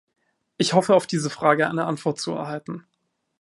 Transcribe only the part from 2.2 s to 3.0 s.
erhalten.